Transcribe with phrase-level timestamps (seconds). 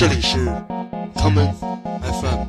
[0.00, 0.38] 这里是
[1.14, 1.52] common
[2.00, 2.46] FM。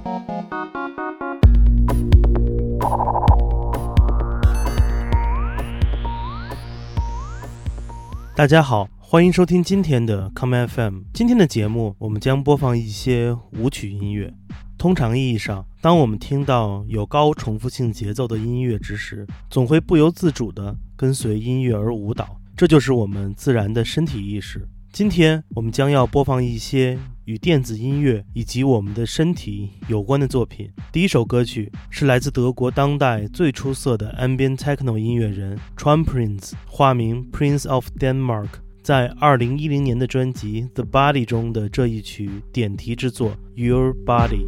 [8.33, 11.01] 大家好，欢迎收听今天的 common FM。
[11.13, 14.33] 今天的节目，我们将播放一些舞曲音乐。
[14.77, 24.65] 通常意义上，当我们听到有高重复性节奏的音乐之时，总会不由自主地跟随音乐而舞蹈，这就是我们自然的身体意识。
[24.93, 30.69] 今天我们将要播放一些与电子音乐以及我们的身体有关的作品。
[30.91, 37.69] 第一首歌曲是来自德国当代最出色的 ambient techno 音乐人 t r u m p r i n c e 化名 Prince
[37.69, 38.49] of Denmark，
[38.81, 44.45] 在2010年的专辑《The Body》中的这一曲点题之作《Your Body》。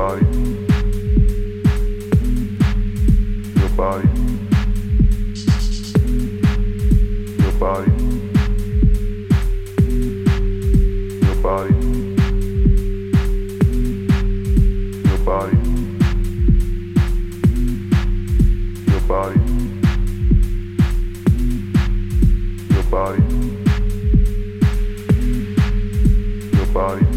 [0.00, 0.24] Body,
[3.60, 4.08] your body,
[7.38, 7.90] your body,
[11.20, 11.74] your body,
[15.04, 15.58] your body,
[18.88, 19.40] your body,
[22.70, 23.22] your body,
[26.56, 27.09] your body.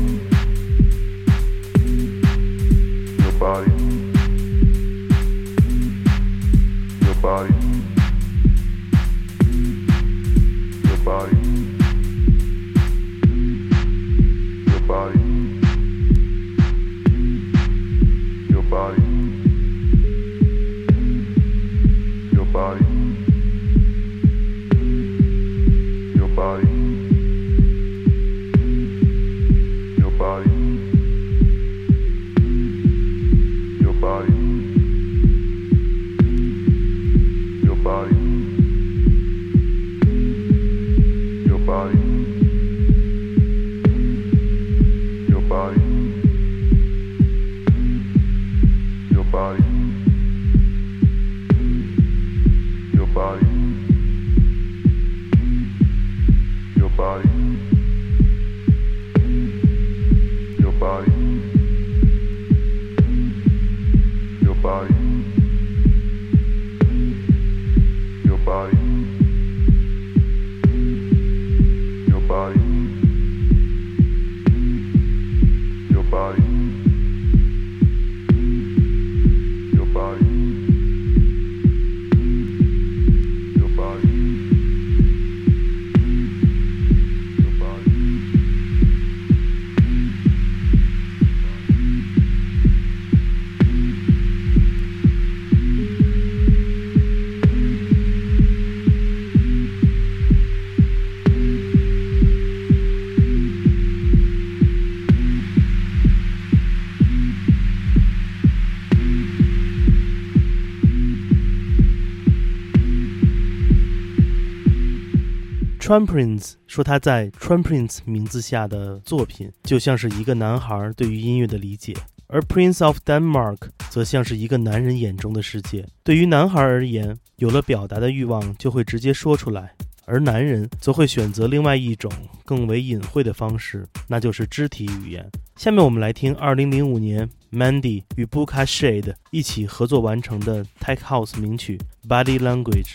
[115.85, 121.93] Trumprince 说他在 trumprince 名字下的作品就像是一个男孩对于音乐的理解，
[122.27, 123.57] 而 Prince of Denmark
[123.89, 125.85] 则像是一个男人眼中的世界。
[126.01, 129.75] 对于男孩而言，有了表达的欲望就会直接说出来，
[130.05, 132.09] 而男人则会选择另外一种
[132.45, 135.29] 更为隐晦的方式，那就是肢体语言。
[135.57, 141.77] 下面我们来听2005年 Mandy 与 Buka Shade 一起合作完成的 Tech House 名曲
[142.07, 142.93] 《Body Language》。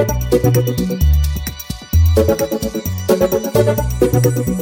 [0.00, 0.06] 我
[4.46, 4.59] 们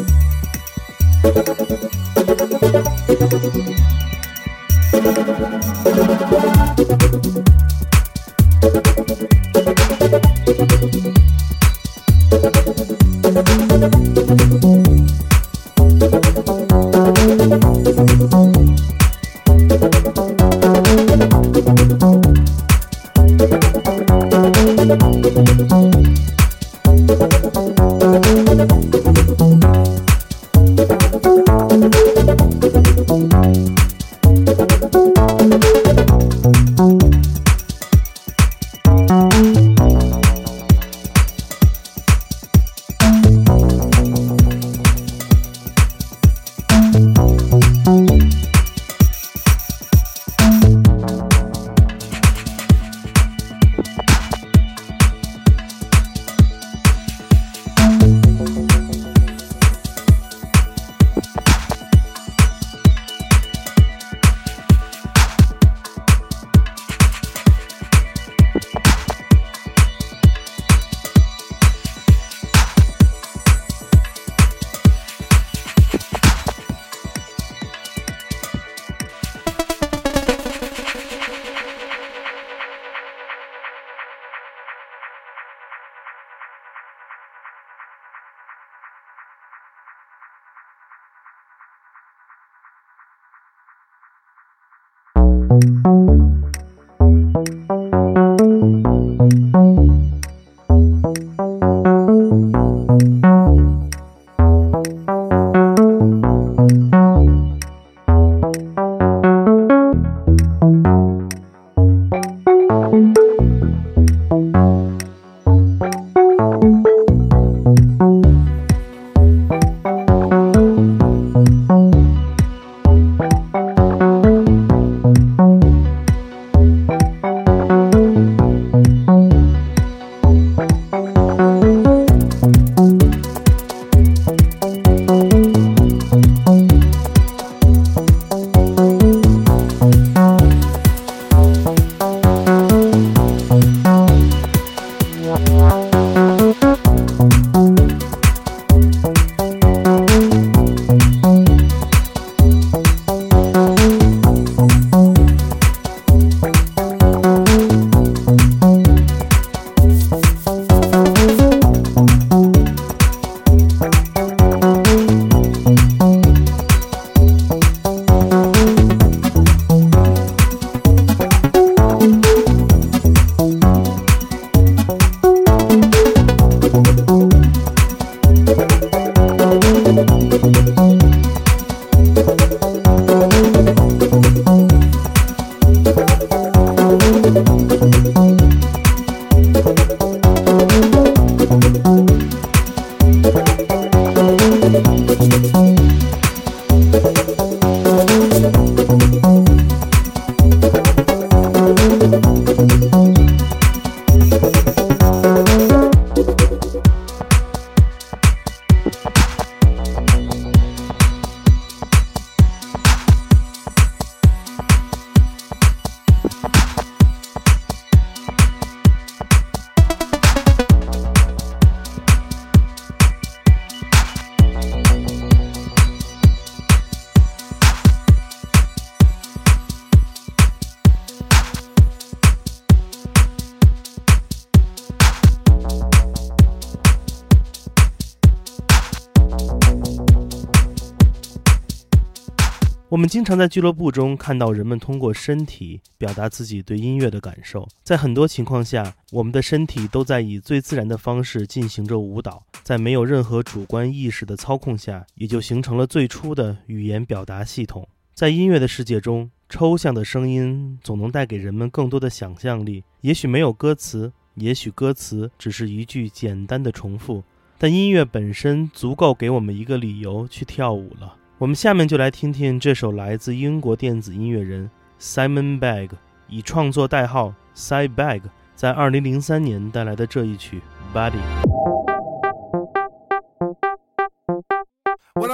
[243.28, 247.68] 常在俱乐部中看到人们通过身体表达自己对音乐的感受。
[247.84, 257.86] 在很多情况下，我们的身体都在以最自然的方式进行着舞蹈，在没有任何主观意识的操控下，也就形成了最初的语言表达系统。
[258.14, 262.82] 在音乐的世界中，抽象的声音总能带给人们更多的想象力。
[263.02, 267.22] 也许没有歌词，也许歌词只是一句简单的重复，
[267.58, 271.16] 但音乐本身足够给我们一个理由去跳舞了。
[271.38, 274.68] 我们下面就来听听这首来自英国电子音乐人
[275.00, 275.90] Simon Bagg
[276.26, 278.22] 以创作代号 Cy Bagg
[278.60, 278.72] I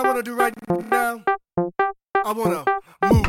[0.03, 0.53] wanna do right
[0.91, 1.23] now,
[2.25, 2.65] I wanna
[3.05, 3.27] move.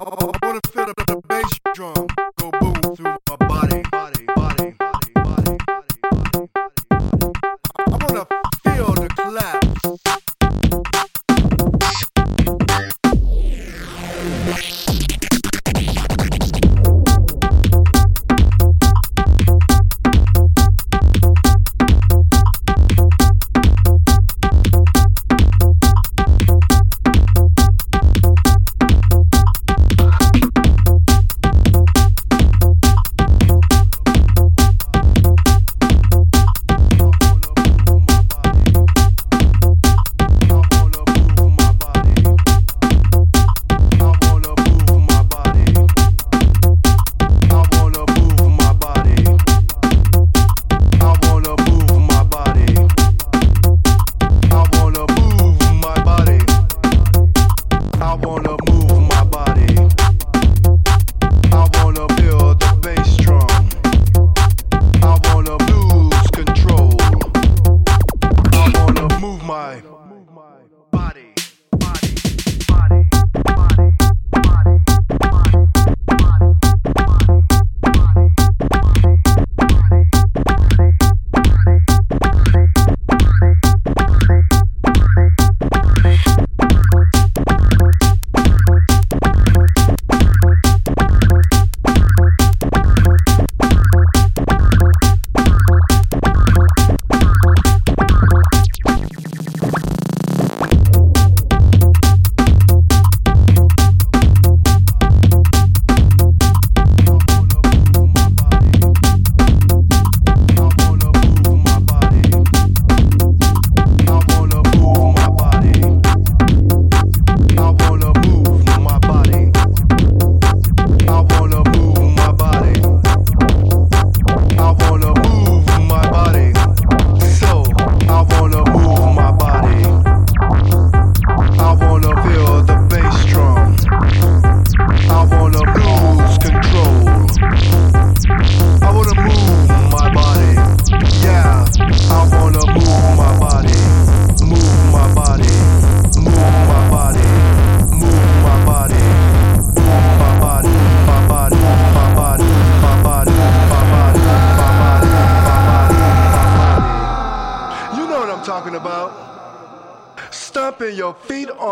[0.00, 0.94] I wanna feel the
[1.26, 2.06] bass drum
[2.38, 2.73] go boom.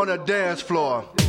[0.02, 1.21] On the dance floor.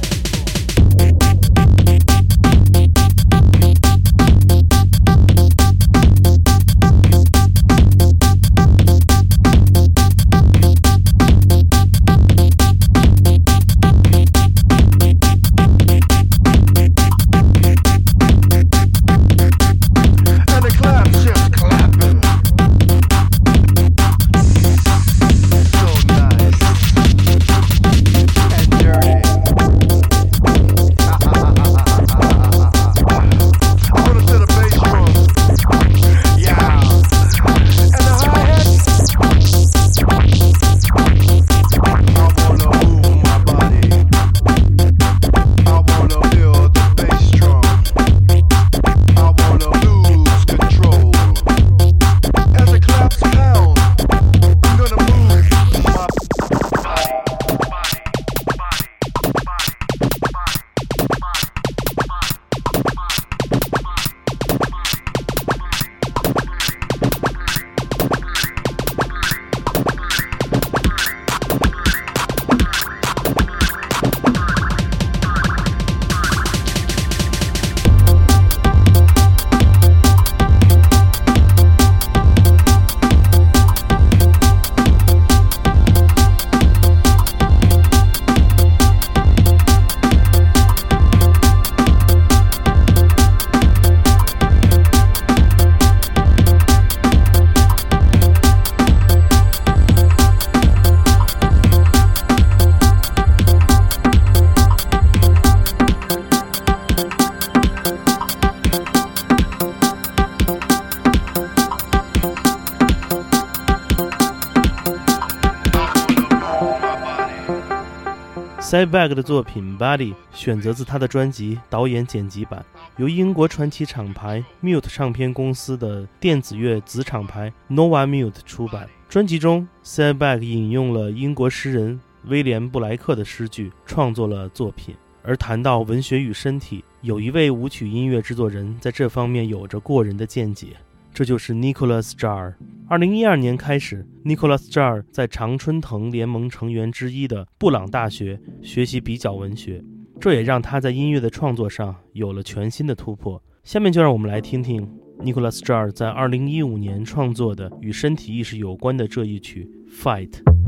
[118.74, 122.66] Sidebag 的作品《Body》选择自他的专辑导演剪辑版，
[122.98, 128.90] 由英国传奇厂牌 Mute 唱片公司的电子乐子厂牌 Nova Mute 出版。
[129.08, 134.96] 专辑中，Sidebag 引用了英国诗人威廉布莱克的诗句，创作了作品。
[135.22, 140.70] 而谈到文学与身体，有一位舞曲音乐制作人在这方面有着过人的见解，
[141.14, 142.56] 这就是 Nicholas Jar。
[142.90, 149.84] 二零一二年开始，Nicholas Jar 在常春藤联盟成员之一的布朗大学学习比较文学，
[150.20, 153.42] 这也让他在音乐的创作上有了全新的突破。
[153.64, 159.70] 下面就让我们来听听 Nicholas Jar 在二零一五年创作的与身体意识有关的这一曲
[160.04, 160.30] 《Fight》。
[160.32, 160.63] Fight.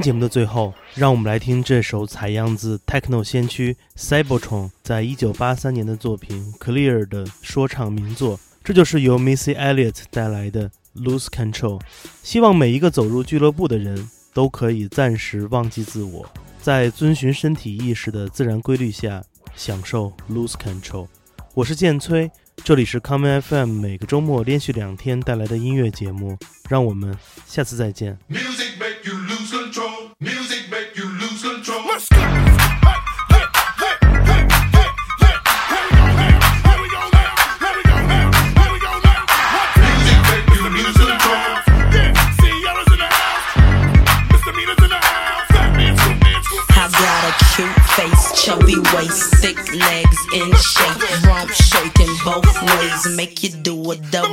[0.00, 8.40] 节目的最后，让我们来听这首采样自 techno 先驱 Cybertron 在一九八三年的作品《Clear》的说唱名作。
[8.64, 11.78] 这就是由 Missy Elliott 带来的《Lose Control》。
[12.22, 16.26] 希望每一个走入俱乐部的人都可以暂时忘记自我，
[16.62, 19.22] 在遵循身体意识的自然规律下
[19.54, 21.08] 享受 Lose Control。
[21.54, 22.30] 我是剑崔，
[22.62, 26.38] 这里是 Common FM 每个周末连续两天带来的音乐节目。
[26.68, 28.16] 让我们下次再见。
[28.28, 28.69] Music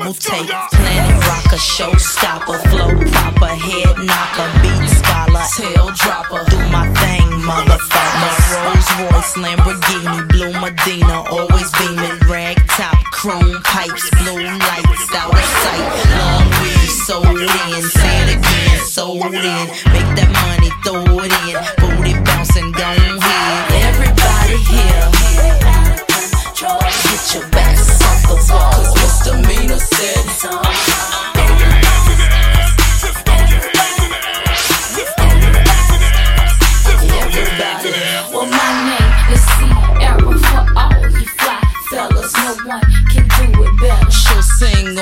[0.07, 0.47] double take.
[0.71, 1.06] Planet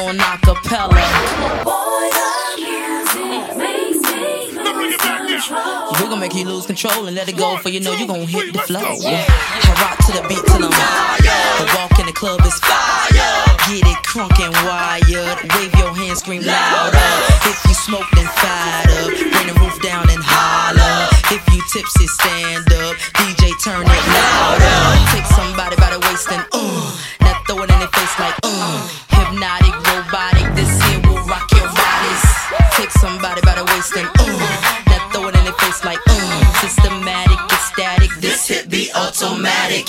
[0.05, 1.01] on acapella.
[1.65, 5.93] Boy, the music makes me lose control.
[5.97, 8.27] We gon' make you lose control and let it go for you know you gon'
[8.27, 8.79] hit the flow.
[8.81, 11.25] I rock to the beat till I'm wired.
[11.25, 13.09] I walk in the club is fire.
[13.65, 15.39] Get it crunk and wired.
[15.57, 17.09] Wave your hands, scream louder.
[17.49, 19.09] If you smoke, then fired up.
[19.09, 21.09] Bring the roof down and holler.
[21.33, 22.93] If you tipsy, stand up.
[23.17, 24.77] DJ, turn it louder.
[25.17, 26.93] Take somebody by the waist and uh.
[27.21, 29.04] Now throw it in their face like uh.
[29.25, 30.53] Hypnotic, robotic.
[30.55, 32.25] This here will rock your bodies.
[32.77, 34.83] Take somebody by the waist and uh.
[34.85, 36.53] Now throw it in their face like uh.
[36.61, 38.11] Systematic, ecstatic.
[38.21, 39.85] This hit be automatic.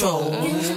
[0.00, 0.30] control.
[0.30, 0.69] Mm-hmm.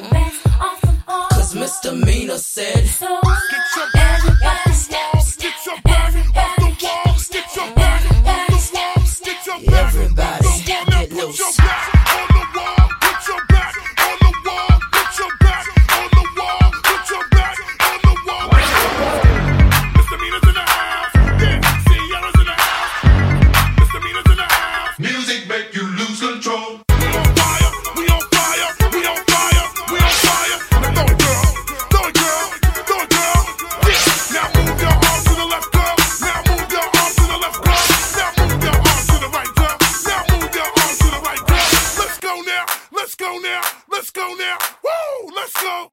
[43.93, 44.58] Let's go now.
[44.84, 45.91] Woo, let's go.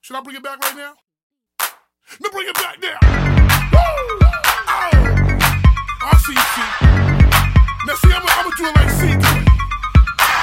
[0.00, 0.94] Should I bring it back right now?
[2.20, 2.98] No, bring it back now.
[3.72, 3.88] Woo!
[4.70, 4.94] Oh,
[6.06, 6.70] I see you, see.
[7.86, 9.42] Now see, I'm gonna do it like secret.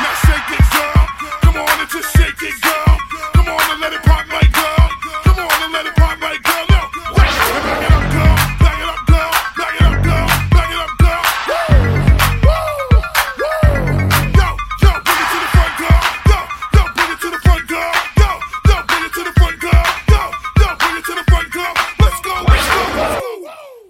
[0.04, 1.08] Now shake it, girl.
[1.42, 2.98] Come on and just shake it, girl.
[3.34, 4.90] Come on and let it pop like girl.
[5.24, 6.77] Come on and let it pop like girl.